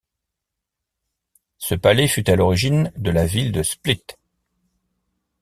[1.59, 4.03] Ce palais fut à l'origine de la ville de Split.